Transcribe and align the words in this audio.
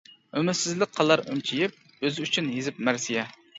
ئۈمىدسىزلىك 0.39 0.95
قالار 1.01 1.23
ئۈمچىيىپ، 1.27 1.79
ئۆزى 2.09 2.27
ئۈچۈن 2.27 2.51
يېزىپ 2.57 2.83
مەرسىيە. 2.91 3.31